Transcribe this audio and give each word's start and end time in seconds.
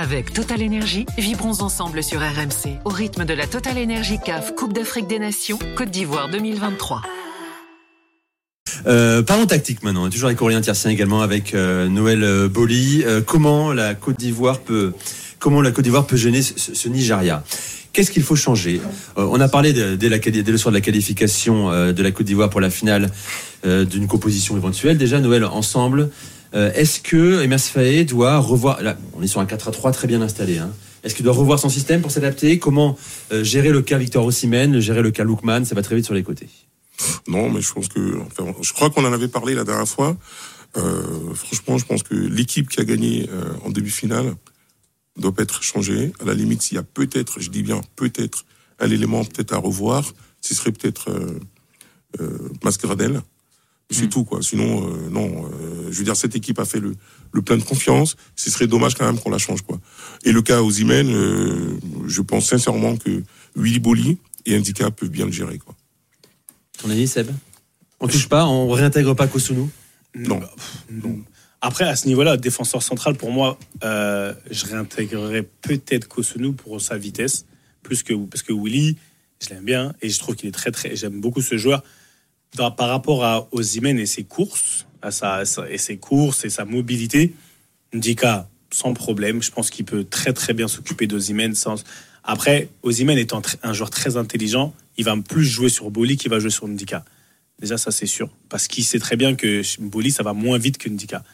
Avec 0.00 0.32
Total 0.32 0.62
Energy, 0.62 1.06
vibrons 1.18 1.60
ensemble 1.60 2.04
sur 2.04 2.20
RMC 2.20 2.78
au 2.84 2.88
rythme 2.88 3.24
de 3.24 3.34
la 3.34 3.48
Total 3.48 3.76
Energy 3.76 4.18
CAF 4.24 4.54
Coupe 4.54 4.72
d'Afrique 4.72 5.08
des 5.08 5.18
Nations 5.18 5.58
Côte 5.76 5.90
d'Ivoire 5.90 6.28
2023. 6.30 7.02
Euh, 8.86 9.22
parlons 9.24 9.46
tactique 9.46 9.82
maintenant, 9.82 10.08
toujours 10.08 10.28
avec 10.28 10.40
Aurélien 10.40 10.60
Tiercien 10.60 10.92
également 10.92 11.20
avec 11.20 11.52
euh, 11.52 11.88
Noël 11.88 12.22
euh, 12.22 12.48
Boli. 12.48 13.02
Euh, 13.04 13.22
comment 13.22 13.72
la 13.72 13.96
Côte 13.96 14.20
d'Ivoire 14.20 14.60
peut 14.60 14.92
comment 15.40 15.60
la 15.60 15.72
Côte 15.72 15.82
d'Ivoire 15.82 16.06
peut 16.06 16.16
gêner 16.16 16.42
ce, 16.42 16.88
Nigeria? 16.88 17.42
Qu'est-ce 17.92 18.12
qu'il 18.12 18.22
faut 18.22 18.36
changer? 18.36 18.80
On 19.16 19.40
a 19.40 19.48
parlé 19.48 19.72
dès, 19.72 19.96
dès 19.96 20.52
le 20.52 20.58
soir 20.58 20.70
de 20.70 20.76
la 20.76 20.80
qualification 20.80 21.70
de 21.92 22.02
la 22.04 22.12
Côte 22.12 22.26
d'Ivoire 22.26 22.50
pour 22.50 22.60
la 22.60 22.70
finale 22.70 23.10
d'une 23.64 24.06
composition 24.06 24.56
éventuelle. 24.56 24.96
Déjà 24.96 25.18
Noël 25.18 25.44
ensemble. 25.44 26.10
Euh, 26.54 26.72
Est-ce 26.72 27.00
que 27.00 27.42
Emers 27.42 27.60
Faé 27.60 28.04
doit 28.04 28.38
revoir 28.38 28.82
là, 28.82 28.96
On 29.14 29.22
est 29.22 29.26
sur 29.26 29.40
un 29.40 29.46
4 29.46 29.68
à 29.68 29.70
3 29.70 29.92
très 29.92 30.06
bien 30.08 30.22
installé. 30.22 30.58
Hein. 30.58 30.70
Est-ce 31.04 31.14
qu'il 31.14 31.24
doit 31.24 31.34
revoir 31.34 31.58
son 31.58 31.68
système 31.68 32.00
pour 32.00 32.10
s'adapter? 32.10 32.58
Comment 32.58 32.96
euh, 33.32 33.44
gérer 33.44 33.70
le 33.70 33.82
cas 33.82 33.98
Victor 33.98 34.24
Osimhen, 34.24 34.80
gérer 34.80 35.02
le 35.02 35.10
cas 35.10 35.24
Lookman 35.24 35.64
Ça 35.64 35.74
va 35.74 35.82
très 35.82 35.94
vite 35.96 36.04
sur 36.04 36.14
les 36.14 36.22
côtés. 36.22 36.48
Non, 37.28 37.50
mais 37.50 37.60
je 37.60 37.72
pense 37.72 37.88
que, 37.88 38.18
enfin, 38.26 38.52
je 38.60 38.72
crois 38.72 38.90
qu'on 38.90 39.04
en 39.04 39.12
avait 39.12 39.28
parlé 39.28 39.54
la 39.54 39.64
dernière 39.64 39.86
fois. 39.88 40.16
Euh, 40.76 41.02
franchement, 41.34 41.78
je 41.78 41.84
pense 41.84 42.02
que 42.02 42.14
l'équipe 42.14 42.68
qui 42.68 42.80
a 42.80 42.84
gagné 42.84 43.28
en 43.64 43.70
demi-finale 43.70 44.34
doit 45.16 45.32
pas 45.32 45.42
être 45.42 45.62
changée. 45.62 46.12
À 46.20 46.24
la 46.24 46.34
limite, 46.34 46.62
s'il 46.62 46.74
y 46.76 46.78
a 46.78 46.82
peut-être, 46.82 47.40
je 47.40 47.50
dis 47.50 47.62
bien 47.62 47.80
peut-être, 47.96 48.44
un 48.80 48.90
élément 48.90 49.24
peut-être 49.24 49.52
à 49.52 49.58
revoir, 49.58 50.12
ce 50.40 50.54
serait 50.54 50.72
peut-être 50.72 51.08
Mascaradel. 52.64 53.20
C'est 53.90 54.06
Mm. 54.06 54.08
tout, 54.10 54.24
quoi. 54.24 54.42
Sinon, 54.42 54.86
non. 55.10 55.48
Je 55.90 55.98
veux 55.98 56.04
dire, 56.04 56.16
cette 56.16 56.34
équipe 56.36 56.58
a 56.58 56.64
fait 56.64 56.80
le, 56.80 56.94
le 57.32 57.42
plein 57.42 57.56
de 57.56 57.62
confiance. 57.62 58.16
Ce 58.36 58.50
serait 58.50 58.66
dommage 58.66 58.94
quand 58.94 59.06
même 59.06 59.18
qu'on 59.20 59.30
la 59.30 59.38
change, 59.38 59.62
quoi. 59.62 59.80
Et 60.24 60.32
le 60.32 60.42
cas 60.42 60.62
Ozymen, 60.62 61.08
euh, 61.10 61.78
je 62.06 62.22
pense 62.22 62.46
sincèrement 62.46 62.96
que 62.96 63.22
Willy 63.56 63.78
Boli 63.80 64.18
et 64.46 64.56
Indica 64.56 64.90
peuvent 64.90 65.10
bien 65.10 65.26
le 65.26 65.32
gérer, 65.32 65.58
quoi. 65.58 65.74
Ton 66.78 66.90
avis, 66.90 67.08
Seb? 67.08 67.30
On 68.00 68.06
touche 68.06 68.28
pas, 68.28 68.46
on 68.46 68.68
réintègre 68.68 69.14
pas 69.14 69.26
Kosunu? 69.26 69.68
Non. 70.14 70.40
Non. 70.90 71.18
Après, 71.60 71.84
à 71.84 71.96
ce 71.96 72.06
niveau-là, 72.06 72.36
défenseur 72.36 72.82
central, 72.82 73.16
pour 73.16 73.32
moi, 73.32 73.58
euh, 73.82 74.32
je 74.50 74.64
réintégrerais 74.66 75.42
peut-être 75.42 76.06
Kosunu 76.06 76.52
pour 76.52 76.80
sa 76.80 76.96
vitesse, 76.96 77.46
plus 77.82 78.04
que 78.04 78.14
parce 78.14 78.42
que 78.44 78.52
Willy, 78.52 78.96
je 79.42 79.48
l'aime 79.50 79.64
bien 79.64 79.92
et 80.00 80.08
je 80.08 80.18
trouve 80.18 80.36
qu'il 80.36 80.48
est 80.48 80.52
très 80.52 80.70
très. 80.70 80.94
J'aime 80.94 81.20
beaucoup 81.20 81.42
ce 81.42 81.56
joueur 81.58 81.82
Dans- 82.56 82.70
par 82.70 82.88
rapport 82.88 83.24
à 83.24 83.48
Ozymen 83.52 83.98
et 83.98 84.06
ses 84.06 84.24
courses, 84.24 84.86
à 85.02 85.10
sa, 85.10 85.42
et 85.68 85.78
ses 85.78 85.96
courses 85.96 86.44
et 86.44 86.50
sa 86.50 86.64
mobilité. 86.64 87.34
Ndika, 87.92 88.48
sans 88.70 88.94
problème, 88.94 89.42
je 89.42 89.50
pense 89.50 89.70
qu'il 89.70 89.84
peut 89.84 90.04
très 90.04 90.32
très 90.32 90.54
bien 90.54 90.68
s'occuper. 90.68 91.08
Sans... 91.54 91.84
Après, 92.24 92.68
Ozymen 92.82 93.18
étant 93.18 93.42
un 93.62 93.72
joueur 93.72 93.90
très 93.90 94.16
intelligent, 94.16 94.74
il 94.96 95.04
va 95.04 95.16
plus 95.16 95.44
jouer 95.44 95.68
sur 95.68 95.90
Boli 95.90 96.16
qu'il 96.16 96.30
va 96.30 96.38
jouer 96.38 96.50
sur 96.50 96.68
Ndika. 96.68 97.04
Déjà, 97.60 97.78
ça 97.78 97.90
c'est 97.90 98.06
sûr. 98.06 98.30
Parce 98.48 98.68
qu'il 98.68 98.84
sait 98.84 98.98
très 98.98 99.16
bien 99.16 99.34
que 99.34 99.62
Boli, 99.80 100.10
ça 100.10 100.22
va 100.22 100.32
moins 100.32 100.58
vite 100.58 100.78
que 100.78 100.88
Ndika. 100.88 101.24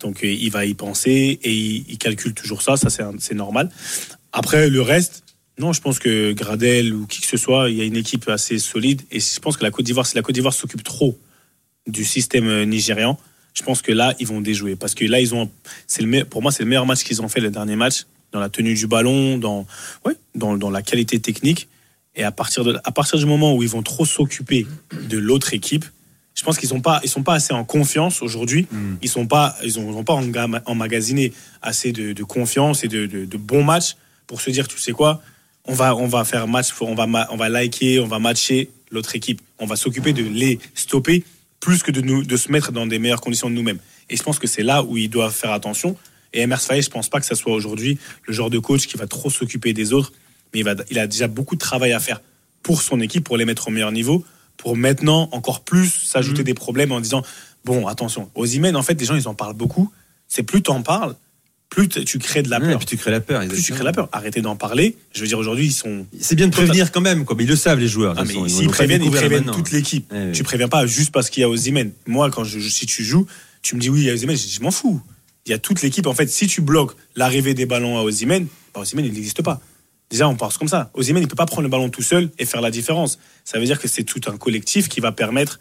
Donc 0.00 0.24
euh, 0.24 0.32
il 0.32 0.50
va 0.50 0.66
y 0.66 0.74
penser 0.74 1.38
et 1.42 1.54
il, 1.54 1.96
calcule 1.98 2.34
toujours 2.34 2.62
ça, 2.62 2.76
ça 2.76 2.88
c'est 2.90 3.34
normal. 3.34 3.70
Après, 4.32 4.68
le 4.68 4.82
reste, 4.82 5.22
non, 5.58 5.72
je 5.72 5.80
pense 5.80 5.98
que 5.98 6.32
Gradel 6.32 6.92
ou 6.92 7.06
qui 7.06 7.20
que 7.20 7.26
ce 7.26 7.36
soit, 7.36 7.70
il 7.70 7.76
y 7.76 7.80
a 7.80 7.84
une 7.84 7.96
équipe 7.96 8.28
assez 8.28 8.58
solide. 8.58 9.02
Et 9.10 9.20
je 9.20 9.38
pense 9.38 9.56
que 9.56 9.62
la 9.62 9.70
Côte 9.70 9.84
d'Ivoire, 9.84 10.06
la 10.14 10.22
Côte 10.22 10.34
d'Ivoire 10.34 10.54
s'occupe 10.54 10.82
trop 10.82 11.18
du 11.86 12.04
système 12.04 12.46
euh, 12.46 12.64
nigérian, 12.64 13.18
je 13.54 13.62
pense 13.62 13.82
que 13.82 13.92
là, 13.92 14.14
ils 14.18 14.26
vont 14.26 14.40
déjouer. 14.40 14.76
Parce 14.76 14.94
que 14.94 15.04
là, 15.04 15.20
ils 15.20 15.34
ont, 15.34 15.50
c'est 15.86 16.02
le 16.02 16.24
pour 16.24 16.42
moi, 16.42 16.52
c'est 16.52 16.62
le 16.62 16.68
meilleur 16.68 16.86
match 16.86 17.02
qu'ils 17.04 17.20
ont 17.22 17.28
fait 17.28 17.40
le 17.40 17.50
dernier 17.50 17.76
match, 17.76 18.06
dans 18.32 18.40
la 18.40 18.48
tenue 18.48 18.74
du 18.74 18.86
ballon, 18.86 19.36
dans, 19.38 19.66
ouais, 20.06 20.14
dans, 20.34 20.56
dans 20.56 20.70
la 20.70 20.80
qualité 20.82 21.18
technique. 21.20 21.68
Et 22.14 22.24
à 22.24 22.30
partir, 22.32 22.64
de, 22.64 22.78
à 22.84 22.92
partir 22.92 23.18
du 23.18 23.26
moment 23.26 23.54
où 23.54 23.62
ils 23.62 23.68
vont 23.68 23.82
trop 23.82 24.04
s'occuper 24.04 24.66
de 25.08 25.18
l'autre 25.18 25.52
équipe, 25.54 25.84
je 26.34 26.42
pense 26.42 26.58
qu'ils 26.58 26.68
sont 26.68 26.80
pas, 26.80 27.00
ils 27.04 27.10
sont 27.10 27.22
pas 27.22 27.34
assez 27.34 27.52
en 27.52 27.64
confiance 27.64 28.22
aujourd'hui. 28.22 28.66
Ils 29.02 29.08
sont 29.08 29.26
pas, 29.26 29.54
ils 29.64 29.78
ont, 29.78 29.90
ils 29.92 29.96
ont 29.96 30.04
pas 30.04 30.18
emmagasiné 30.66 31.32
assez 31.60 31.92
de, 31.92 32.12
de 32.14 32.22
confiance 32.24 32.84
et 32.84 32.88
de, 32.88 33.04
de- 33.06 33.24
de 33.26 33.36
bons 33.36 33.64
matchs 33.64 33.96
pour 34.26 34.40
se 34.40 34.50
dire, 34.50 34.66
tu 34.66 34.78
sais 34.78 34.92
quoi, 34.92 35.20
on 35.66 35.74
va, 35.74 35.94
on 35.94 36.06
va 36.06 36.24
faire 36.24 36.48
match, 36.48 36.68
on 36.80 36.94
va, 36.94 37.06
on 37.30 37.36
va 37.36 37.48
liker, 37.50 38.00
on 38.00 38.06
va 38.06 38.18
matcher 38.18 38.70
l'autre 38.90 39.14
équipe. 39.14 39.42
On 39.58 39.66
va 39.66 39.76
s'occuper 39.76 40.12
de 40.14 40.22
les 40.22 40.58
stopper 40.74 41.22
plus 41.62 41.84
que 41.84 41.92
de 41.92 42.00
nous, 42.00 42.24
de 42.24 42.36
se 42.36 42.50
mettre 42.50 42.72
dans 42.72 42.86
des 42.86 42.98
meilleures 42.98 43.20
conditions 43.20 43.48
de 43.48 43.54
nous-mêmes. 43.54 43.78
Et 44.10 44.16
je 44.16 44.22
pense 44.22 44.40
que 44.40 44.48
c'est 44.48 44.64
là 44.64 44.82
où 44.82 44.96
ils 44.98 45.08
doivent 45.08 45.32
faire 45.32 45.52
attention. 45.52 45.96
Et 46.32 46.40
Emers 46.40 46.60
Faye, 46.60 46.82
je 46.82 46.90
pense 46.90 47.08
pas 47.08 47.20
que 47.20 47.24
ça 47.24 47.36
soit 47.36 47.54
aujourd'hui 47.54 47.98
le 48.26 48.34
genre 48.34 48.50
de 48.50 48.58
coach 48.58 48.88
qui 48.88 48.96
va 48.96 49.06
trop 49.06 49.30
s'occuper 49.30 49.72
des 49.72 49.92
autres, 49.92 50.12
mais 50.52 50.60
il, 50.60 50.64
va, 50.64 50.74
il 50.90 50.98
a 50.98 51.06
déjà 51.06 51.28
beaucoup 51.28 51.54
de 51.54 51.60
travail 51.60 51.92
à 51.92 52.00
faire 52.00 52.20
pour 52.64 52.82
son 52.82 53.00
équipe, 53.00 53.22
pour 53.22 53.36
les 53.36 53.44
mettre 53.44 53.68
au 53.68 53.70
meilleur 53.70 53.92
niveau, 53.92 54.24
pour 54.56 54.76
maintenant 54.76 55.28
encore 55.30 55.60
plus 55.60 55.88
s'ajouter 55.88 56.42
des 56.42 56.54
problèmes 56.54 56.90
en 56.90 57.00
disant 57.00 57.22
bon, 57.64 57.86
attention, 57.86 58.28
aux 58.34 58.46
Imen, 58.46 58.74
en 58.74 58.82
fait, 58.82 58.98
les 58.98 59.06
gens 59.06 59.14
ils 59.14 59.28
en 59.28 59.34
parlent 59.34 59.54
beaucoup. 59.54 59.92
C'est 60.26 60.42
plus 60.42 60.62
t'en 60.62 60.82
parles, 60.82 61.14
plus 61.74 61.88
tu 61.88 62.18
crées 62.18 62.42
de 62.42 62.50
la 62.50 62.60
Ouais, 62.60 62.66
peur. 62.68 62.78
puis 62.78 62.86
tu 62.86 62.96
crées 62.98 63.10
la 63.10 63.20
peur. 63.20 63.40
plus 63.40 63.48
tu 63.48 63.54
exactement. 63.54 63.76
crée 63.76 63.84
la 63.86 63.92
peur. 63.92 64.08
Arrêtez 64.12 64.42
d'en 64.42 64.56
parler. 64.56 64.94
Je 65.14 65.22
veux 65.22 65.26
dire, 65.26 65.38
aujourd'hui, 65.38 65.66
ils 65.66 65.72
sont. 65.72 66.06
C'est 66.20 66.34
bien 66.34 66.46
de 66.46 66.52
prévenir 66.52 66.92
quand 66.92 67.00
même, 67.00 67.24
quoi. 67.24 67.34
Mais 67.34 67.44
ils 67.44 67.48
le 67.48 67.56
savent, 67.56 67.78
les 67.78 67.88
joueurs. 67.88 68.14
Ah, 68.18 68.24
mais 68.24 68.34
pas 68.34 68.72
préviennent, 68.72 69.02
ils 69.02 69.10
préviennent 69.10 69.50
toute 69.50 69.70
l'équipe. 69.70 70.12
Ouais, 70.12 70.26
ouais. 70.26 70.32
Tu 70.32 70.42
préviens 70.42 70.68
pas 70.68 70.86
juste 70.86 71.12
parce 71.12 71.30
qu'il 71.30 71.40
y 71.40 71.44
a 71.44 71.48
Ozymen. 71.48 71.90
Moi, 72.06 72.30
quand 72.30 72.44
je, 72.44 72.58
si 72.60 72.84
tu 72.84 73.02
joues, 73.04 73.26
tu 73.62 73.74
me 73.74 73.80
dis 73.80 73.88
oui, 73.88 74.00
il 74.02 74.06
y 74.06 74.10
a 74.10 74.12
Ozymen, 74.12 74.36
je, 74.36 74.46
je 74.48 74.60
m'en 74.60 74.70
fous. 74.70 75.00
Il 75.46 75.50
y 75.50 75.54
a 75.54 75.58
toute 75.58 75.80
l'équipe. 75.80 76.06
En 76.06 76.12
fait, 76.14 76.28
si 76.28 76.46
tu 76.46 76.60
bloques 76.60 76.94
l'arrivée 77.16 77.54
des 77.54 77.64
ballons 77.64 77.98
à 77.98 78.02
Ozymen, 78.02 78.46
bah, 78.74 78.80
Ozymen, 78.82 79.06
il 79.06 79.12
n'existe 79.14 79.42
pas. 79.42 79.60
Déjà, 80.10 80.28
on 80.28 80.36
pense 80.36 80.58
comme 80.58 80.68
ça. 80.68 80.90
Ozymen, 80.92 81.22
il 81.22 81.26
peut 81.26 81.36
pas 81.36 81.46
prendre 81.46 81.62
le 81.62 81.68
ballon 81.70 81.88
tout 81.88 82.02
seul 82.02 82.28
et 82.38 82.44
faire 82.44 82.60
la 82.60 82.70
différence. 82.70 83.18
Ça 83.46 83.58
veut 83.58 83.64
dire 83.64 83.80
que 83.80 83.88
c'est 83.88 84.04
tout 84.04 84.20
un 84.26 84.36
collectif 84.36 84.90
qui 84.90 85.00
va 85.00 85.10
permettre 85.10 85.58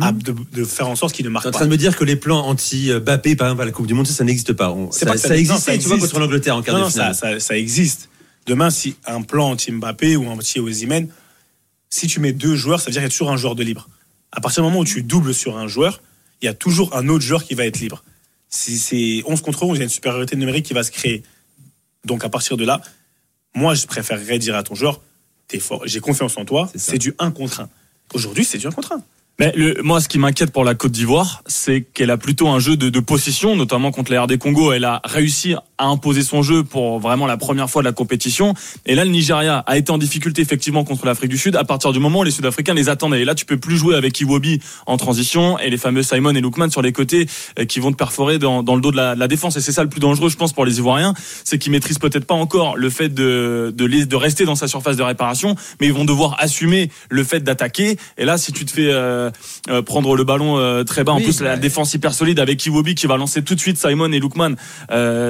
à- 0.00 0.12
de, 0.12 0.34
de 0.52 0.64
faire 0.64 0.88
en 0.88 0.96
sorte 0.96 1.14
qu'il 1.14 1.24
ne 1.24 1.30
marque 1.30 1.46
en 1.46 1.50
pas. 1.50 1.58
train 1.58 1.66
de 1.66 1.70
me 1.70 1.76
dire 1.76 1.96
que 1.96 2.04
les 2.04 2.16
plans 2.16 2.46
anti-Bappé, 2.46 3.36
par 3.36 3.48
exemple, 3.48 3.62
à 3.62 3.64
la 3.66 3.72
Coupe 3.72 3.86
du 3.86 3.94
Monde, 3.94 4.06
ça, 4.06 4.14
ça 4.14 4.24
n'existe 4.24 4.52
pas. 4.52 4.70
On- 4.70 4.90
C'est 4.90 5.00
ça, 5.00 5.06
pas 5.06 5.12
ça 5.18 5.28
ça 5.28 5.34
tu 5.36 5.44
vois, 5.44 5.74
existe. 5.74 5.98
contre 6.00 6.18
l'Angleterre 6.18 6.56
en 6.56 6.62
quart 6.62 6.78
Non, 6.78 6.86
de 6.86 6.90
finale. 6.90 7.14
ça, 7.14 7.38
ça 7.40 7.56
existe. 7.58 8.08
Demain, 8.46 8.70
si 8.70 8.96
un 9.06 9.22
plan 9.22 9.50
anti-Mbappé 9.50 10.16
ou 10.16 10.26
anti-Ozymen, 10.28 11.08
si 11.90 12.06
tu 12.08 12.20
mets 12.20 12.32
deux 12.32 12.56
joueurs, 12.56 12.80
ça 12.80 12.86
veut 12.86 12.92
dire 12.92 13.00
qu'il 13.00 13.06
y 13.10 13.10
a 13.10 13.10
toujours 13.10 13.30
un 13.30 13.36
joueur 13.36 13.54
de 13.54 13.62
libre. 13.62 13.88
À 14.32 14.40
partir 14.40 14.62
du 14.62 14.68
moment 14.68 14.80
où 14.80 14.84
tu 14.84 15.02
doubles 15.02 15.32
sur 15.32 15.56
un 15.56 15.68
joueur, 15.68 16.02
il 16.42 16.46
y 16.46 16.48
a 16.48 16.54
toujours 16.54 16.94
un 16.96 17.08
autre 17.08 17.24
joueur 17.24 17.44
qui 17.44 17.54
va 17.54 17.64
être 17.64 17.78
libre. 17.78 18.02
Si 18.48 18.78
c'est 18.78 19.22
11 19.26 19.40
contre 19.42 19.62
11, 19.62 19.76
il 19.76 19.78
y 19.78 19.82
a 19.82 19.84
une 19.84 19.90
supériorité 19.90 20.36
numérique 20.36 20.66
qui 20.66 20.74
va 20.74 20.82
se 20.82 20.90
créer. 20.90 21.22
Donc 22.04 22.24
à 22.24 22.28
partir 22.28 22.56
de 22.56 22.64
là, 22.64 22.80
moi, 23.54 23.74
je 23.74 23.86
préférerais 23.86 24.38
dire 24.38 24.56
à 24.56 24.62
ton 24.64 24.74
joueur, 24.74 25.00
t'es 25.48 25.60
fort, 25.60 25.82
j'ai 25.86 26.00
confiance 26.00 26.36
en 26.36 26.44
toi, 26.44 26.70
c'est 26.74 26.98
du 26.98 27.14
1 27.18 27.30
contre 27.30 27.60
1. 27.60 27.68
Aujourd'hui, 28.12 28.44
c'est 28.44 28.58
du 28.58 28.66
1 28.66 28.72
contre 28.72 28.92
1. 28.92 29.02
Mais 29.40 29.52
le, 29.56 29.82
moi, 29.82 30.00
ce 30.00 30.08
qui 30.08 30.18
m'inquiète 30.18 30.52
pour 30.52 30.64
la 30.64 30.74
Côte 30.74 30.92
d'Ivoire, 30.92 31.42
c'est 31.46 31.82
qu'elle 31.82 32.10
a 32.10 32.16
plutôt 32.16 32.48
un 32.48 32.60
jeu 32.60 32.76
de, 32.76 32.88
de 32.88 33.00
possession, 33.00 33.56
notamment 33.56 33.90
contre 33.90 34.12
la 34.12 34.22
RD 34.22 34.38
Congo. 34.38 34.72
Elle 34.72 34.84
a 34.84 35.00
réussi 35.04 35.54
à 35.78 35.86
imposer 35.86 36.22
son 36.22 36.42
jeu 36.42 36.62
pour 36.62 37.00
vraiment 37.00 37.26
la 37.26 37.36
première 37.36 37.68
fois 37.68 37.82
de 37.82 37.86
la 37.88 37.92
compétition. 37.92 38.54
Et 38.86 38.94
là, 38.94 39.04
le 39.04 39.10
Nigeria 39.10 39.58
a 39.66 39.76
été 39.76 39.90
en 39.90 39.98
difficulté 39.98 40.42
effectivement 40.42 40.84
contre 40.84 41.06
l'Afrique 41.06 41.30
du 41.30 41.38
Sud 41.38 41.56
à 41.56 41.64
partir 41.64 41.92
du 41.92 41.98
moment 41.98 42.20
où 42.20 42.24
les 42.24 42.30
Sud-Africains 42.30 42.74
les 42.74 42.88
attendaient. 42.88 43.22
Et 43.22 43.24
là, 43.24 43.34
tu 43.34 43.44
peux 43.44 43.56
plus 43.56 43.76
jouer 43.76 43.96
avec 43.96 44.20
Iwobi 44.20 44.60
en 44.86 44.96
transition 44.96 45.58
et 45.58 45.70
les 45.70 45.76
fameux 45.78 46.02
Simon 46.02 46.34
et 46.34 46.40
Lookman 46.40 46.70
sur 46.70 46.82
les 46.82 46.92
côtés 46.92 47.26
euh, 47.58 47.64
qui 47.64 47.80
vont 47.80 47.90
te 47.90 47.96
perforer 47.96 48.38
dans, 48.38 48.62
dans 48.62 48.76
le 48.76 48.80
dos 48.80 48.90
de 48.92 48.96
la, 48.96 49.14
de 49.14 49.20
la 49.20 49.28
défense. 49.28 49.56
Et 49.56 49.60
c'est 49.60 49.72
ça 49.72 49.82
le 49.82 49.88
plus 49.88 50.00
dangereux, 50.00 50.28
je 50.30 50.36
pense, 50.36 50.52
pour 50.52 50.64
les 50.64 50.78
Ivoiriens, 50.78 51.14
c'est 51.44 51.58
qu'ils 51.58 51.72
maîtrisent 51.72 51.98
peut-être 51.98 52.24
pas 52.26 52.34
encore 52.34 52.76
le 52.76 52.90
fait 52.90 53.08
de, 53.08 53.74
de, 53.76 53.84
les- 53.84 54.06
de 54.06 54.16
rester 54.16 54.44
dans 54.44 54.54
sa 54.54 54.68
surface 54.68 54.96
de 54.96 55.02
réparation, 55.02 55.56
mais 55.80 55.86
ils 55.88 55.92
vont 55.92 56.04
devoir 56.04 56.36
assumer 56.38 56.90
le 57.10 57.24
fait 57.24 57.40
d'attaquer. 57.40 57.96
Et 58.16 58.24
là, 58.24 58.38
si 58.38 58.52
tu 58.52 58.64
te 58.64 58.70
fais 58.70 58.90
euh, 58.92 59.30
euh, 59.68 59.82
prendre 59.82 60.14
le 60.14 60.24
ballon 60.24 60.56
euh, 60.58 60.84
très 60.84 61.02
bas, 61.02 61.12
en 61.12 61.16
Oui, 61.16 61.24
plus 61.24 61.40
la 61.40 61.54
bah, 61.54 61.56
défense 61.56 61.94
hyper 61.94 62.14
solide 62.14 62.38
avec 62.38 62.64
Iwobi 62.64 62.94
qui 62.94 63.06
va 63.06 63.16
lancer 63.16 63.42
tout 63.42 63.54
de 63.54 63.60
suite 63.60 63.78
Simon 63.78 64.12
et 64.12 64.20
Lookman 64.20 64.54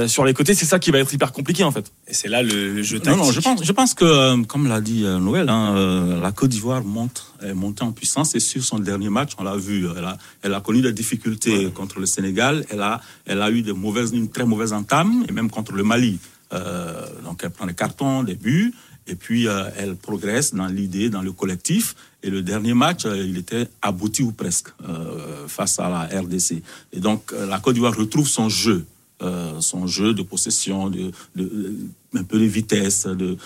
sur 0.07 0.25
les 0.25 0.34
côtés, 0.35 0.55
c'est 0.55 0.67
ça 0.67 0.79
qui 0.79 0.91
va 0.91 0.99
être 0.99 1.13
hyper 1.13 1.33
compliqué 1.33 1.65
en 1.65 1.71
fait. 1.71 1.91
Et 2.09 2.15
c'est 2.15 2.29
là 2.29 2.43
le, 2.43 2.83
jeu 2.83 2.99
Non, 2.99 3.03
tactique. 3.05 3.25
non, 3.25 3.33
je 3.33 3.41
pense, 3.41 3.65
je 3.65 3.73
pense 3.73 3.95
que, 3.95 4.05
euh, 4.05 4.43
comme 4.45 4.69
l'a 4.69 4.81
dit 4.81 5.05
euh, 5.05 5.19
Noël, 5.19 5.49
hein, 5.49 5.75
euh, 5.77 6.21
la 6.21 6.33
Côte 6.33 6.51
d'Ivoire 6.51 6.85
monte, 6.85 7.33
est 7.43 7.55
montée 7.55 7.83
en 7.83 7.93
puissance 7.93 8.35
et 8.35 8.41
sur 8.41 8.63
son 8.63 8.79
dernier 8.79 9.09
match, 9.09 9.33
on 9.39 9.45
l'a 9.45 9.57
vu, 9.57 9.87
elle 9.97 10.05
a, 10.05 10.19
elle 10.43 10.55
a 10.55 10.61
connu 10.61 10.83
des 10.83 10.93
difficultés 10.93 11.71
contre 11.75 12.01
le 12.01 12.07
Sénégal, 12.07 12.67
elle 12.71 12.83
a, 12.83 13.01
elle 13.27 13.41
a 13.41 13.51
eu 13.51 13.63
de 13.63 13.73
mauvaises, 13.73 14.13
une 14.13 14.29
très 14.29 14.45
mauvaise 14.45 14.73
entame 14.73 15.25
et 15.29 15.33
même 15.33 15.51
contre 15.51 15.73
le 15.73 15.85
Mali. 15.85 16.19
Euh, 16.53 17.07
donc 17.25 17.41
elle 17.43 17.51
prend 17.51 17.67
des 17.67 17.75
cartons, 17.75 18.23
des 18.23 18.35
buts 18.35 18.73
et 19.07 19.15
puis 19.15 19.47
euh, 19.47 19.69
elle 19.77 19.97
progresse 19.97 20.55
dans 20.55 20.67
l'idée, 20.67 21.11
dans 21.11 21.23
le 21.23 21.33
collectif. 21.33 21.95
Et 22.23 22.31
le 22.31 22.43
dernier 22.43 22.75
match, 22.75 23.05
euh, 23.05 23.17
il 23.17 23.37
était 23.37 23.69
abouti 23.83 24.23
ou 24.23 24.33
presque 24.33 24.69
euh, 24.89 25.47
face 25.47 25.79
à 25.79 25.89
la 25.89 26.21
RDC. 26.21 26.63
Et 26.93 27.01
donc 27.01 27.33
la 27.33 27.59
Côte 27.61 27.75
d'Ivoire 27.75 27.97
retrouve 27.97 28.29
son 28.29 28.49
jeu. 28.49 28.85
Euh, 29.25 29.61
son 29.61 29.87
jeu 29.87 30.15
de 30.15 30.23
possession, 30.23 30.89
de, 30.91 31.11
de, 31.37 31.45
de- 31.45 31.77
un 32.17 32.23
peu 32.23 32.39
de 32.39 32.45
vitesse. 32.45 33.07
De, 33.07 33.37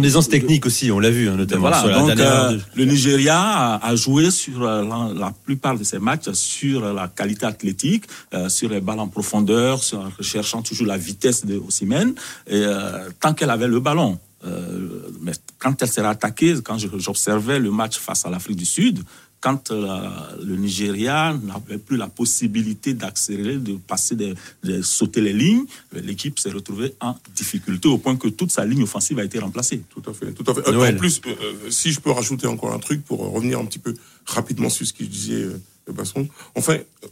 des 0.00 0.16
anses 0.16 0.28
techniques 0.28 0.66
aussi, 0.66 0.90
on 0.90 0.98
l'a 0.98 1.10
vu, 1.10 1.28
hein, 1.28 1.36
notamment 1.36 1.68
voilà, 1.68 1.78
sur 1.80 1.88
la 1.88 1.98
donc 2.00 2.18
euh, 2.18 2.58
le 2.74 2.84
Nigeria 2.84 3.38
a, 3.40 3.86
a 3.88 3.94
joué 3.94 4.30
sur 4.32 4.62
euh, 4.62 4.82
la, 4.82 5.12
la 5.14 5.30
plupart 5.44 5.78
de 5.78 5.84
ses 5.84 6.00
matchs 6.00 6.30
sur 6.32 6.92
la 6.92 7.06
qualité 7.06 7.46
athlétique, 7.46 8.04
euh, 8.34 8.48
sur 8.48 8.68
les 8.70 8.80
balles 8.80 8.98
en 9.00 9.06
profondeur, 9.08 9.82
sur, 9.84 10.00
en 10.00 10.10
recherchant 10.18 10.60
toujours 10.62 10.86
la 10.88 10.98
vitesse 10.98 11.46
de 11.46 11.56
Osimhen, 11.58 12.14
et 12.48 12.62
euh, 12.64 13.08
tant 13.20 13.32
qu'elle 13.34 13.50
avait 13.50 13.68
le 13.68 13.78
ballon. 13.78 14.18
Euh, 14.44 15.02
mais 15.20 15.32
quand 15.58 15.80
elle 15.82 15.88
s'est 15.92 16.00
attaquée, 16.04 16.54
quand 16.64 16.78
j'observais 16.78 17.58
le 17.60 17.70
match 17.70 17.98
face 17.98 18.24
à 18.24 18.30
l'Afrique 18.30 18.56
du 18.56 18.64
Sud, 18.64 18.98
quand 19.40 19.70
euh, 19.70 20.08
le 20.44 20.56
Nigeria 20.56 21.38
n'avait 21.42 21.78
plus 21.78 21.96
la 21.96 22.08
possibilité 22.08 22.94
d'accélérer, 22.94 23.56
de 23.56 23.76
passer, 23.76 24.14
de, 24.14 24.34
de 24.64 24.82
sauter 24.82 25.20
les 25.20 25.32
lignes, 25.32 25.64
l'équipe 25.92 26.38
s'est 26.38 26.50
retrouvée 26.50 26.94
en 27.00 27.16
difficulté 27.34 27.88
au 27.88 27.98
point 27.98 28.16
que 28.16 28.28
toute 28.28 28.50
sa 28.50 28.64
ligne 28.64 28.82
offensive 28.82 29.18
a 29.18 29.24
été 29.24 29.38
remplacée. 29.38 29.82
Tout 29.88 30.02
à 30.08 30.12
fait, 30.12 30.32
tout 30.32 30.44
à 30.50 30.54
fait. 30.54 30.68
Euh, 30.68 30.72
Noël. 30.72 30.94
En 30.94 30.98
plus, 30.98 31.20
euh, 31.26 31.30
euh, 31.30 31.70
si 31.70 31.92
je 31.92 32.00
peux 32.00 32.10
rajouter 32.10 32.46
encore 32.46 32.72
un 32.72 32.78
truc 32.78 33.04
pour 33.04 33.24
euh, 33.24 33.28
revenir 33.28 33.58
un 33.58 33.64
petit 33.64 33.78
peu 33.78 33.94
rapidement 34.26 34.68
sur 34.68 34.86
ce 34.86 34.92
que 34.92 35.04
je 35.04 35.08
disais, 35.08 35.42
euh, 35.42 35.58
Basson. 35.92 36.28
Enfin, 36.54 36.74
euh, 36.74 37.08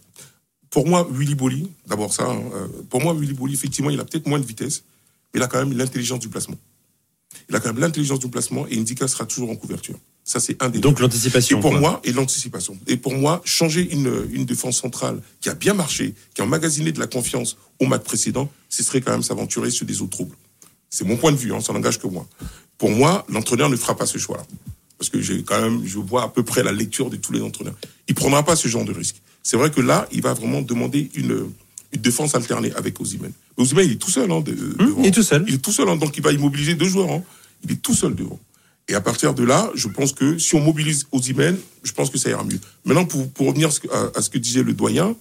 pour 0.70 0.86
moi, 0.86 1.08
Willy 1.10 1.34
Bolly, 1.34 1.70
d'abord 1.86 2.12
ça, 2.12 2.30
hein, 2.30 2.42
euh, 2.54 2.68
pour 2.90 3.00
moi, 3.02 3.14
Willy 3.14 3.32
Bolly, 3.32 3.54
effectivement, 3.54 3.90
il 3.90 3.98
a 3.98 4.04
peut-être 4.04 4.26
moins 4.28 4.38
de 4.38 4.44
vitesse, 4.44 4.84
mais 5.32 5.40
il 5.40 5.42
a 5.42 5.48
quand 5.48 5.58
même 5.58 5.76
l'intelligence 5.76 6.20
du 6.20 6.28
placement. 6.28 6.58
Il 7.48 7.56
a 7.56 7.60
quand 7.60 7.72
même 7.72 7.80
l'intelligence 7.80 8.20
du 8.20 8.28
placement 8.28 8.66
et 8.68 8.78
Indica 8.78 9.08
sera 9.08 9.24
toujours 9.26 9.50
en 9.50 9.56
couverture. 9.56 9.98
Ça, 10.28 10.40
c'est 10.40 10.62
un 10.62 10.68
des 10.68 10.78
Donc 10.78 11.00
l'anticipation. 11.00 11.56
et 11.56 11.60
pour 11.62 11.70
quoi. 11.70 11.80
moi, 11.80 12.00
et 12.04 12.12
l'anticipation. 12.12 12.76
Et 12.86 12.98
pour 12.98 13.14
moi, 13.14 13.40
changer 13.46 13.88
une, 13.90 14.12
une 14.30 14.44
défense 14.44 14.76
centrale 14.78 15.22
qui 15.40 15.48
a 15.48 15.54
bien 15.54 15.72
marché, 15.72 16.14
qui 16.34 16.42
a 16.42 16.44
emmagasiné 16.44 16.92
de 16.92 17.00
la 17.00 17.06
confiance 17.06 17.56
au 17.80 17.86
match 17.86 18.02
précédent, 18.02 18.50
ce 18.68 18.82
serait 18.82 19.00
quand 19.00 19.12
même 19.12 19.22
s'aventurer 19.22 19.70
sur 19.70 19.86
des 19.86 20.02
eaux 20.02 20.06
troubles. 20.06 20.36
C'est 20.90 21.06
mon 21.06 21.16
point 21.16 21.32
de 21.32 21.38
vue, 21.38 21.54
hein, 21.54 21.60
ça 21.62 21.72
n'engage 21.72 21.98
que 21.98 22.06
moi. 22.08 22.26
Pour 22.76 22.90
moi, 22.90 23.24
l'entraîneur 23.30 23.70
ne 23.70 23.76
fera 23.76 23.96
pas 23.96 24.04
ce 24.04 24.18
choix-là. 24.18 24.44
Parce 24.98 25.08
que 25.08 25.22
j'ai 25.22 25.42
quand 25.44 25.62
même, 25.62 25.86
je 25.86 25.98
vois 25.98 26.24
à 26.24 26.28
peu 26.28 26.42
près 26.42 26.62
la 26.62 26.72
lecture 26.72 27.08
de 27.08 27.16
tous 27.16 27.32
les 27.32 27.40
entraîneurs. 27.40 27.76
Il 28.06 28.14
prendra 28.14 28.42
pas 28.42 28.54
ce 28.54 28.68
genre 28.68 28.84
de 28.84 28.92
risque. 28.92 29.16
C'est 29.42 29.56
vrai 29.56 29.70
que 29.70 29.80
là, 29.80 30.06
il 30.12 30.20
va 30.20 30.34
vraiment 30.34 30.60
demander 30.60 31.10
une, 31.14 31.46
une 31.92 32.00
défense 32.02 32.34
alternée 32.34 32.72
avec 32.74 33.00
Ozymen. 33.00 33.32
Ozymen, 33.56 33.86
il 33.86 33.92
est 33.92 33.96
tout 33.96 34.10
seul, 34.10 34.30
hein, 34.30 34.40
de- 34.42 34.52
devant. 34.52 35.00
il 35.00 35.06
est 35.06 35.10
tout 35.10 35.22
seul. 35.22 35.44
Il 35.48 35.54
est 35.54 35.58
tout 35.58 35.72
seul, 35.72 35.88
hein, 35.88 35.96
donc 35.96 36.14
il 36.18 36.22
va 36.22 36.32
immobiliser 36.32 36.74
deux 36.74 36.88
joueurs. 36.88 37.10
hein. 37.10 37.22
Il 37.64 37.72
est 37.72 37.76
tout 37.80 37.94
seul 37.94 38.14
devant. 38.14 38.38
Et 38.88 38.94
à 38.94 39.00
partir 39.00 39.34
de 39.34 39.44
là, 39.44 39.70
je 39.74 39.88
pense 39.88 40.12
que 40.12 40.38
si 40.38 40.54
on 40.54 40.60
mobilise 40.60 41.06
Ozymen, 41.12 41.56
je 41.82 41.92
pense 41.92 42.08
que 42.10 42.18
ça 42.18 42.30
ira 42.30 42.42
mieux. 42.44 42.58
Maintenant, 42.84 43.04
pour, 43.04 43.30
pour 43.30 43.48
revenir 43.48 43.68
à 43.68 43.70
ce 43.70 43.80
que- 43.80 43.88
à, 43.92 44.10
à 44.16 44.22
ce 44.22 44.30
que 44.30 44.38
disait 44.38 44.62
le 44.62 44.72
doyen, 44.72 45.14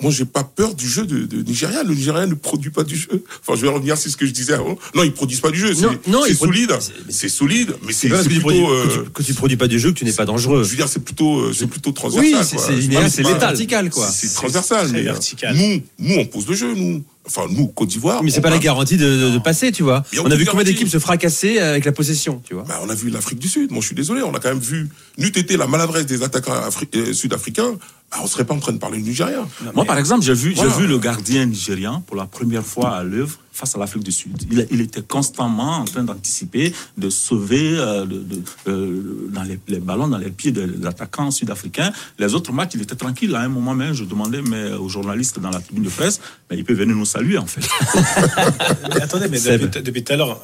moi, 0.00 0.12
j'ai 0.12 0.24
pas 0.26 0.44
peur 0.44 0.76
du 0.76 0.88
jeu 0.88 1.04
de, 1.04 1.26
de 1.26 1.42
Nigeria. 1.42 1.82
Le 1.82 1.92
Nigeria 1.92 2.24
ne 2.24 2.34
produit 2.34 2.70
pas 2.70 2.84
du 2.84 2.94
jeu. 2.96 3.24
Enfin, 3.40 3.56
je 3.56 3.62
vais 3.62 3.68
revenir 3.68 3.98
sur 3.98 4.08
ce 4.12 4.16
que 4.16 4.26
je 4.26 4.30
disais 4.30 4.52
avant. 4.52 4.78
Non, 4.94 5.02
ils 5.02 5.12
produisent 5.12 5.40
pas 5.40 5.50
du 5.50 5.58
jeu. 5.58 5.74
C'est 5.74 5.82
Non, 5.86 5.98
non, 6.06 6.20
c'est 6.22 6.30
ils 6.30 6.36
produ- 6.36 6.68
solide. 6.68 6.78
c'est- 7.08 7.28
solide, 7.28 7.74
mais 7.84 7.92
C'est 7.92 8.08
tu, 8.08 8.14
plutôt. 8.28 8.40
produis, 8.42 8.62
que, 8.62 9.04
tu, 9.06 9.10
que 9.10 9.22
tu 9.24 9.34
produis 9.34 9.56
pas 9.56 9.66
du 9.66 9.80
jeu 9.80 9.90
que 9.90 9.98
tu 9.98 10.04
n'es 10.04 10.12
pas 10.12 10.24
dangereux. 10.24 10.62
je 10.62 10.68
veux 10.70 10.76
dire, 10.76 10.88
c'est 10.88 11.00
plutôt, 11.02 11.40
euh, 11.40 11.52
c'est 11.52 11.66
plutôt 11.66 11.90
transversal. 11.90 12.32
Oui, 12.32 12.46
c'est- 12.48 13.22
vertical, 13.40 13.90
quoi. 13.90 14.08
C'est 14.08 14.32
transversal. 14.32 14.88
mais, 14.92 15.00
euh, 15.00 15.02
vertical. 15.14 15.56
Nous, 15.56 15.82
nous, 15.98 16.14
on 16.20 16.26
pose 16.26 16.46
le 16.46 16.54
jeu, 16.54 16.72
nous. 16.76 17.02
Enfin, 17.28 17.46
nous, 17.50 17.68
Côte 17.68 17.88
d'Ivoire. 17.88 18.22
Mais 18.22 18.30
c'est 18.30 18.40
pas 18.40 18.50
la 18.50 18.58
garantie 18.58 18.96
de, 18.96 19.38
passer, 19.38 19.70
tu 19.70 19.82
vois. 19.82 20.02
On 20.24 20.30
a 20.30 20.34
vu 20.36 20.46
combien 20.46 20.64
d'équipes 20.64 20.88
se 20.88 20.98
fracasser 20.98 21.58
avec 21.58 21.84
la 21.84 21.92
possession, 21.92 22.40
tu 22.44 22.54
vois. 22.54 22.64
Bah, 22.66 22.80
on 22.82 22.88
a 22.88 22.94
vu 22.94 23.10
l'Afrique 23.10 23.38
du 23.38 23.48
Sud. 23.48 23.70
Moi, 23.70 23.80
je 23.80 23.86
suis 23.86 23.94
désolé. 23.94 24.22
On 24.22 24.32
a 24.34 24.40
quand 24.40 24.48
même 24.48 24.58
vu, 24.58 24.88
n'eût 25.18 25.26
été 25.28 25.56
la 25.56 25.66
maladresse 25.66 26.06
des 26.06 26.22
attaquants 26.22 26.52
afri- 26.54 26.88
euh, 26.96 27.12
sud-africains, 27.12 27.72
bah, 28.10 28.18
on 28.22 28.26
serait 28.26 28.44
pas 28.44 28.54
en 28.54 28.58
train 28.60 28.72
de 28.72 28.78
parler 28.78 28.98
du 28.98 29.04
Nigeria. 29.10 29.46
Moi, 29.74 29.84
par 29.84 29.98
exemple, 29.98 30.24
j'ai 30.24 30.32
vu, 30.34 30.54
Voilà. 30.54 30.72
vu 30.76 30.86
le 30.86 30.98
gardien 30.98 31.44
nigérian 31.46 32.00
pour 32.06 32.16
la 32.16 32.24
première 32.26 32.64
fois 32.64 32.96
à 32.96 33.02
l'œuvre 33.04 33.38
face 33.58 33.74
à 33.74 33.78
l'Afrique 33.78 34.04
du 34.04 34.12
Sud. 34.12 34.40
Il, 34.52 34.66
il 34.70 34.80
était 34.80 35.02
constamment 35.02 35.78
en 35.78 35.84
train 35.84 36.04
d'anticiper, 36.04 36.72
de 36.96 37.10
sauver 37.10 37.76
euh, 37.76 38.06
de, 38.06 38.18
de- 38.20 38.42
euh, 38.68 39.28
dans 39.32 39.42
les, 39.42 39.58
les 39.66 39.80
ballons 39.80 40.06
dans 40.06 40.18
les 40.18 40.30
pieds 40.30 40.52
des 40.52 40.86
attaquants 40.86 41.30
sud-africains. 41.32 41.92
Les 42.20 42.34
autres 42.34 42.52
matchs, 42.52 42.72
il 42.74 42.82
était 42.82 42.94
tranquille. 42.94 43.34
À 43.34 43.40
un 43.40 43.48
moment 43.48 43.74
même, 43.74 43.92
je 43.94 44.04
demandais 44.04 44.42
mais, 44.42 44.72
aux 44.72 44.88
journalistes 44.88 45.40
dans 45.40 45.50
la 45.50 45.60
tribune 45.60 45.82
de 45.84 45.88
presse, 45.90 46.20
mais 46.50 46.56
il 46.56 46.64
peut 46.64 46.74
venir 46.74 46.94
nous 46.94 47.04
saluer 47.04 47.36
en 47.38 47.46
fait. 47.46 47.62
Mais 48.94 49.02
attendez, 49.02 49.28
mais 49.28 49.40
depuis, 49.40 49.82
depuis 49.82 50.04
tout 50.04 50.12
à 50.12 50.16
l'heure, 50.16 50.40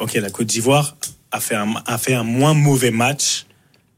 ok, 0.00 0.14
la 0.14 0.30
Côte 0.30 0.46
d'Ivoire 0.46 0.96
a 1.30 1.40
fait 1.40 1.54
un, 1.54 1.74
a 1.86 1.98
fait 1.98 2.14
un 2.14 2.24
moins 2.24 2.54
mauvais 2.54 2.90
match. 2.90 3.46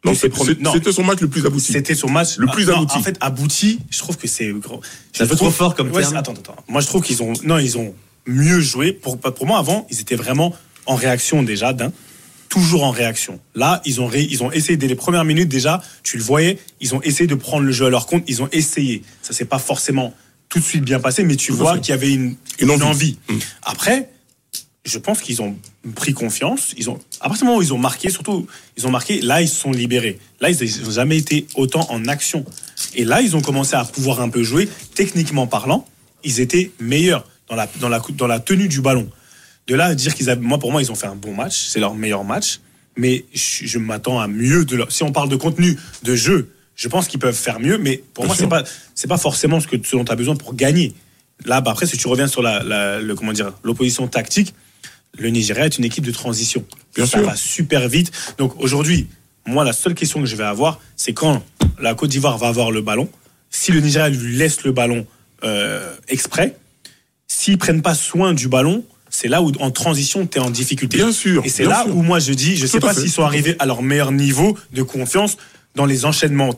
Non, 0.04 0.12
c'était 0.14 0.92
son 0.92 1.02
match 1.04 1.20
le 1.20 1.28
plus 1.28 1.46
abouti. 1.46 1.72
C'était 1.72 1.94
son 1.94 2.10
match 2.10 2.36
Le 2.36 2.46
plus 2.48 2.66
non, 2.66 2.74
abouti. 2.74 2.98
En 2.98 3.02
fait, 3.02 3.16
abouti, 3.20 3.78
je 3.90 3.98
trouve 3.98 4.18
que 4.18 4.28
c'est 4.28 4.50
gros. 4.52 4.80
C'est 5.12 5.22
un 5.22 5.26
Je 5.26 5.30
peu 5.30 5.36
trop 5.36 5.50
fort 5.50 5.74
comme 5.74 5.90
Ouais, 5.90 6.02
terme. 6.02 6.16
Attends, 6.16 6.32
attends. 6.32 6.56
Moi, 6.68 6.80
je 6.82 6.86
trouve 6.88 7.02
qu'ils 7.02 7.22
ont, 7.22 7.32
non, 7.44 7.56
ils 7.58 7.78
ont 7.78 7.94
mieux 8.26 8.60
joué. 8.60 8.92
Pour, 8.92 9.18
pour 9.18 9.46
moi, 9.46 9.58
avant, 9.58 9.86
ils 9.90 10.00
étaient 10.00 10.16
vraiment 10.16 10.54
en 10.86 10.94
réaction 10.94 11.42
déjà 11.42 11.72
d'un. 11.72 11.92
Toujours 12.48 12.84
en 12.84 12.90
réaction. 12.90 13.40
Là, 13.56 13.82
ils 13.84 14.00
ont, 14.00 14.06
ré- 14.06 14.28
ils 14.30 14.42
ont 14.44 14.52
essayé 14.52 14.76
dès 14.76 14.86
les 14.86 14.94
premières 14.94 15.24
minutes 15.24 15.48
déjà. 15.48 15.82
Tu 16.04 16.16
le 16.18 16.22
voyais, 16.22 16.58
ils 16.80 16.94
ont 16.94 17.02
essayé 17.02 17.26
de 17.26 17.34
prendre 17.34 17.64
le 17.64 17.72
jeu 17.72 17.86
à 17.86 17.90
leur 17.90 18.06
compte. 18.06 18.22
Ils 18.28 18.42
ont 18.42 18.48
essayé. 18.52 19.02
Ça 19.22 19.32
s'est 19.32 19.44
pas 19.44 19.58
forcément 19.58 20.14
tout 20.48 20.60
de 20.60 20.64
suite 20.64 20.84
bien 20.84 21.00
passé, 21.00 21.24
mais 21.24 21.34
tu 21.34 21.48
Tout 21.50 21.56
vois 21.56 21.78
qu'il 21.78 21.88
y 21.90 21.92
avait 21.94 22.12
une, 22.12 22.36
Une 22.60 22.68
une 22.68 22.70
envie. 22.70 22.84
envie. 22.84 23.18
Mm. 23.28 23.38
Après, 23.62 24.10
je 24.84 24.98
pense 24.98 25.20
qu'ils 25.20 25.42
ont 25.42 25.56
pris 25.96 26.12
confiance. 26.12 26.74
Ils 26.76 26.90
ont, 26.90 27.00
à 27.20 27.24
partir 27.28 27.38
du 27.40 27.44
moment 27.46 27.58
où 27.58 27.62
ils 27.62 27.72
ont 27.74 27.78
marqué, 27.78 28.08
surtout, 28.10 28.46
ils 28.76 28.86
ont 28.86 28.90
marqué, 28.90 29.20
là, 29.20 29.42
ils 29.42 29.48
se 29.48 29.56
sont 29.56 29.72
libérés. 29.72 30.20
Là, 30.40 30.50
ils 30.50 30.82
n'ont 30.84 30.90
jamais 30.92 31.16
été 31.16 31.46
autant 31.56 31.90
en 31.90 32.06
action. 32.06 32.44
Et 32.94 33.04
là, 33.04 33.20
ils 33.20 33.34
ont 33.34 33.40
commencé 33.40 33.74
à 33.74 33.84
pouvoir 33.84 34.20
un 34.20 34.28
peu 34.28 34.44
jouer. 34.44 34.68
Techniquement 34.94 35.48
parlant, 35.48 35.86
ils 36.22 36.38
étaient 36.38 36.70
meilleurs 36.78 37.26
dans 37.48 37.56
la, 37.56 37.68
dans 37.80 37.88
la, 37.88 38.00
dans 38.10 38.26
la 38.26 38.40
tenue 38.40 38.68
du 38.68 38.80
ballon. 38.80 39.08
De 39.66 39.74
là 39.74 39.86
à 39.86 39.94
dire 39.94 40.14
qu'ils 40.14 40.28
avaient, 40.30 40.40
moi, 40.40 40.58
pour 40.58 40.72
moi, 40.72 40.82
ils 40.82 40.90
ont 40.92 40.94
fait 40.94 41.06
un 41.06 41.14
bon 41.16 41.34
match. 41.34 41.66
C'est 41.68 41.80
leur 41.80 41.94
meilleur 41.94 42.24
match. 42.24 42.60
Mais 42.96 43.24
je, 43.34 43.66
je 43.66 43.78
m'attends 43.78 44.20
à 44.20 44.28
mieux 44.28 44.64
de 44.64 44.76
leur, 44.76 44.92
si 44.92 45.02
on 45.02 45.10
parle 45.12 45.28
de 45.28 45.36
contenu, 45.36 45.76
de 46.02 46.14
jeu, 46.14 46.50
je 46.76 46.88
pense 46.88 47.08
qu'ils 47.08 47.18
peuvent 47.20 47.34
faire 47.34 47.60
mieux. 47.60 47.78
Mais 47.78 48.02
pour 48.14 48.24
Bien 48.24 48.28
moi, 48.28 48.36
c'est 48.36 48.46
pas, 48.48 48.62
c'est 48.94 49.08
pas 49.08 49.18
forcément 49.18 49.58
ce, 49.60 49.66
que, 49.66 49.76
ce 49.82 49.96
dont 49.96 50.04
tu 50.04 50.12
as 50.12 50.16
besoin 50.16 50.36
pour 50.36 50.54
gagner. 50.54 50.94
Là, 51.44 51.60
bah, 51.60 51.72
après, 51.72 51.86
si 51.86 51.96
tu 51.96 52.06
reviens 52.08 52.28
sur 52.28 52.42
la, 52.42 52.62
la- 52.62 53.00
le, 53.00 53.14
comment 53.16 53.32
dire, 53.32 53.52
l'opposition 53.64 54.06
tactique, 54.06 54.54
le 55.18 55.28
Nigeria 55.30 55.66
est 55.66 55.78
une 55.78 55.84
équipe 55.84 56.04
de 56.04 56.12
transition. 56.12 56.64
Bien 56.94 57.06
ça 57.06 57.18
sûr. 57.18 57.26
va 57.26 57.34
super 57.36 57.88
vite. 57.88 58.12
Donc 58.38 58.60
aujourd'hui, 58.60 59.08
moi, 59.46 59.64
la 59.64 59.72
seule 59.72 59.94
question 59.94 60.20
que 60.20 60.26
je 60.26 60.36
vais 60.36 60.44
avoir, 60.44 60.78
c'est 60.96 61.12
quand 61.12 61.42
la 61.80 61.94
Côte 61.94 62.10
d'Ivoire 62.10 62.38
va 62.38 62.48
avoir 62.48 62.70
le 62.70 62.82
ballon, 62.82 63.08
si 63.50 63.72
le 63.72 63.80
Nigeria 63.80 64.08
lui 64.08 64.36
laisse 64.36 64.62
le 64.64 64.72
ballon 64.72 65.06
euh, 65.42 65.94
exprès, 66.08 66.56
s'ils 67.26 67.58
prennent 67.58 67.82
pas 67.82 67.94
soin 67.94 68.32
du 68.34 68.48
ballon, 68.48 68.84
c'est 69.10 69.28
là 69.28 69.42
où 69.42 69.52
en 69.60 69.70
transition, 69.70 70.26
tu 70.26 70.38
es 70.38 70.40
en 70.40 70.50
difficulté. 70.50 70.96
Bien 70.96 71.12
sûr, 71.12 71.44
Et 71.44 71.48
c'est 71.48 71.64
là 71.64 71.84
sûr. 71.84 71.96
où 71.96 72.02
moi 72.02 72.18
je 72.18 72.32
dis, 72.32 72.56
je 72.56 72.62
Tout 72.62 72.72
sais 72.72 72.80
pas 72.80 72.94
s'ils 72.94 73.10
sont 73.10 73.22
arrivés 73.22 73.56
à 73.58 73.66
leur 73.66 73.82
meilleur 73.82 74.12
niveau 74.12 74.58
de 74.72 74.82
confiance 74.82 75.36
dans 75.74 75.86
les 75.86 76.04
enchaînements 76.04 76.50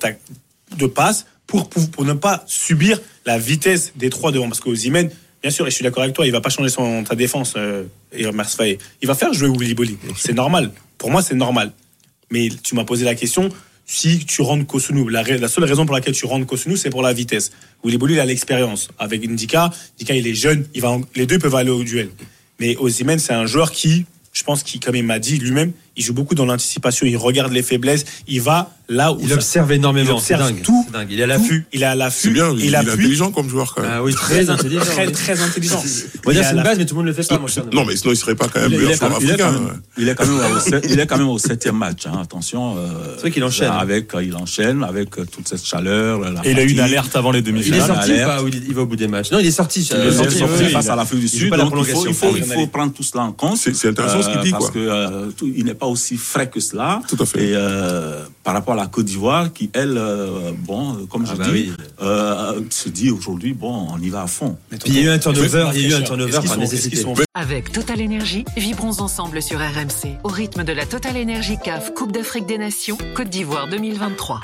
de 0.78 0.86
passes 0.86 1.26
pour, 1.46 1.68
pour, 1.68 1.90
pour 1.90 2.04
ne 2.04 2.14
pas 2.14 2.44
subir 2.46 3.00
la 3.24 3.38
vitesse 3.38 3.92
des 3.96 4.10
trois 4.10 4.32
devant. 4.32 4.48
Parce 4.48 4.60
qu'au 4.60 4.74
Zimen, 4.74 5.10
bien 5.42 5.50
sûr, 5.50 5.66
et 5.66 5.70
je 5.70 5.74
suis 5.74 5.84
d'accord 5.84 6.02
avec 6.02 6.14
toi, 6.14 6.26
il 6.26 6.32
va 6.32 6.40
pas 6.40 6.48
changer 6.50 6.70
son, 6.70 7.04
ta 7.04 7.14
défense, 7.14 7.54
euh, 7.56 7.84
et. 8.12 8.26
Il 9.02 9.06
va 9.06 9.14
faire 9.14 9.32
jouer 9.32 9.48
Willy 9.48 9.74
Bolly. 9.74 9.98
C'est 10.16 10.32
normal. 10.34 10.72
Pour 10.98 11.10
moi, 11.10 11.22
c'est 11.22 11.34
normal. 11.34 11.72
Mais 12.30 12.48
tu 12.62 12.74
m'as 12.74 12.84
posé 12.84 13.04
la 13.04 13.14
question, 13.14 13.50
si 13.86 14.24
tu 14.26 14.42
rentres 14.42 14.66
Kosunu, 14.66 15.08
la, 15.08 15.22
la 15.22 15.48
seule 15.48 15.64
raison 15.64 15.86
pour 15.86 15.94
laquelle 15.94 16.14
tu 16.14 16.26
rentres 16.26 16.46
Kosunu, 16.46 16.76
c'est 16.76 16.90
pour 16.90 17.02
la 17.02 17.12
vitesse. 17.12 17.52
Willy 17.84 17.98
Bolly, 17.98 18.14
il 18.14 18.20
a 18.20 18.24
l'expérience. 18.24 18.88
Avec 18.98 19.24
Indika, 19.24 19.70
Indika, 19.94 20.14
il 20.14 20.26
est 20.26 20.34
jeune, 20.34 20.66
il 20.74 20.82
va 20.82 20.98
les 21.14 21.26
deux 21.26 21.38
peuvent 21.38 21.54
aller 21.54 21.70
au 21.70 21.84
duel. 21.84 22.10
Mais 22.58 22.76
Osimhen, 22.76 23.18
c'est 23.18 23.32
un 23.32 23.46
joueur 23.46 23.70
qui, 23.70 24.04
je 24.32 24.42
pense, 24.42 24.64
qui, 24.64 24.80
comme 24.80 24.96
il 24.96 25.04
m'a 25.04 25.20
dit 25.20 25.38
lui-même, 25.38 25.72
il 25.96 26.04
joue 26.04 26.12
beaucoup 26.14 26.34
dans 26.34 26.46
l'anticipation, 26.46 27.06
il 27.06 27.16
regarde 27.16 27.52
les 27.52 27.62
faiblesses, 27.62 28.04
il 28.28 28.40
va 28.40 28.70
là 28.88 29.12
où 29.12 29.18
Il 29.20 29.28
ça- 29.30 29.34
observe 29.34 29.72
énormément, 29.72 30.16
il 30.18 30.22
c'est 30.22 30.34
observe 30.34 30.52
dingue. 30.52 30.62
tout, 30.62 30.84
C'est 30.86 30.92
dingue. 30.92 31.08
Il 31.10 31.18
est 31.18 31.24
à 31.24 31.26
l'affût. 31.26 31.66
il 31.72 31.82
est 31.82 31.86
à 31.86 31.92
C'est 31.92 31.96
l'affût, 31.98 32.30
bien, 32.30 32.50
il, 32.52 32.58
il 32.60 32.64
il 32.66 32.74
est 32.74 32.76
intelligent 32.76 33.32
comme 33.32 33.48
joueur 33.48 33.74
quand 33.74 33.82
même. 33.82 33.90
Ah 33.94 34.02
oui, 34.02 34.14
très 34.14 34.48
intelligent. 34.48 34.80
très, 34.82 35.10
très 35.10 35.40
intelligent. 35.40 35.82
On 36.24 36.28
va 36.28 36.34
dire 36.34 36.44
c'est 36.44 36.54
une 36.56 36.62
base, 36.62 36.78
mais 36.78 36.86
tout 36.86 36.94
le 36.94 36.98
monde 36.98 37.06
le 37.06 37.12
fait 37.12 37.26
pas, 37.26 37.38
mon 37.38 37.46
cher. 37.48 37.64
Non, 37.72 37.84
mais 37.84 37.96
sinon, 37.96 38.12
il 38.12 38.16
serait 38.16 38.36
pas 38.36 38.46
quand 38.48 38.60
même 38.60 38.70
Il 38.70 38.74
est, 38.74 38.76
il 38.76 38.82
meilleur 38.84 38.98
joueur 38.98 39.10
même, 39.10 39.18
il 39.22 39.30
est 39.30 39.36
quand 39.36 39.44
africain. 39.48 39.60
même- 39.60 39.80
il 39.98 40.08
est 40.08 40.14
quand 40.14 40.26
même 40.26 40.56
au, 40.56 40.60
sept- 40.60 40.86
il 40.88 41.00
est 41.00 41.06
quand 41.06 41.18
même 41.18 41.28
au 41.28 41.38
septième 41.50 41.76
match. 41.76 42.06
hein, 42.06 42.20
attention. 42.22 42.76
euh, 42.76 42.86
C'est 43.16 43.20
vrai 43.22 43.30
qu'il 43.32 43.42
enchaîne. 43.44 43.72
Avec, 43.72 44.14
euh, 44.14 44.22
il 44.22 44.36
enchaîne 44.36 44.84
avec 44.84 45.18
euh, 45.18 45.24
toute 45.24 45.48
cette 45.48 45.64
chaleur. 45.64 46.20
la 46.20 46.46
Et 46.46 46.52
il 46.52 46.58
a 46.58 46.62
eu 46.62 46.70
une 46.70 46.80
alerte 46.80 47.16
avant 47.16 47.32
les 47.32 47.40
Il 47.40 47.48
est 47.48 47.50
demi-finales. 47.50 47.86
sorti 47.86 48.10
pas 48.12 48.38
il 48.68 48.74
va 48.74 48.82
au 48.82 48.86
bout 48.86 48.96
des 48.96 49.08
matchs? 49.08 49.32
Non, 49.32 49.38
il 49.40 49.46
est 49.46 49.50
sorti. 49.50 49.80
Il 49.80 49.96
est 50.06 50.12
sorti, 50.12 50.38
face 50.70 50.88
à 50.88 50.94
l'Afrique 50.94 51.20
du 51.20 51.28
Sud. 51.28 51.52
il 51.52 52.14
faut, 52.14 52.66
prendre 52.68 52.92
tout 52.92 53.02
cela 53.02 53.24
en 53.24 53.32
compte. 53.32 53.56
C'est- 53.56 53.74
c'est 53.74 53.88
intéressant 53.88 54.22
ce 54.22 54.28
qu'il 54.30 54.40
dit, 54.42 54.50
Parce 54.50 54.66
quoi. 54.66 54.74
que 54.74 54.78
euh, 54.78 55.26
tout- 55.36 55.50
il 55.56 55.64
n'est 55.64 55.74
pas 55.74 55.85
aussi 55.86 56.16
frais 56.16 56.48
que 56.48 56.60
cela. 56.60 57.00
Tout 57.08 57.16
à 57.20 57.26
fait. 57.26 57.48
Et 57.48 57.52
euh, 57.54 58.24
par 58.44 58.54
rapport 58.54 58.74
à 58.74 58.76
la 58.76 58.86
Côte 58.86 59.06
d'Ivoire, 59.06 59.52
qui 59.52 59.70
elle, 59.72 59.96
euh, 59.98 60.52
bon, 60.56 61.06
comme 61.10 61.24
Ah 61.26 61.32
je 61.32 61.38
bah 61.38 61.44
dis, 61.46 61.50
oui. 61.52 61.72
euh, 62.02 62.60
se 62.70 62.88
dit 62.88 63.10
aujourd'hui, 63.10 63.52
bon, 63.52 63.88
on 63.92 63.98
y 64.00 64.08
va 64.08 64.22
à 64.22 64.26
fond. 64.26 64.56
Puis 64.70 64.78
il 64.86 64.94
y 64.94 64.98
a 65.00 65.02
eu 65.02 65.08
un 65.08 65.18
turnover, 65.18 65.70
il 65.74 65.80
y 65.82 65.86
a 65.86 65.98
eu 65.98 66.00
un 66.00 66.04
turnover 66.04 66.38
par 66.44 66.58
nécessité. 66.58 67.04
Avec 67.34 67.72
Total 67.72 68.00
Énergie, 68.00 68.44
vibrons 68.56 69.00
ensemble 69.00 69.42
sur 69.42 69.58
RMC 69.58 70.18
au 70.24 70.28
rythme 70.28 70.64
de 70.64 70.72
la 70.72 70.86
Total 70.86 71.16
Énergie 71.16 71.56
CAF 71.62 71.92
Coupe 71.94 72.12
d'Afrique 72.12 72.46
des 72.46 72.58
Nations 72.58 72.98
Côte 73.14 73.28
d'Ivoire 73.28 73.68
2023. 73.68 74.40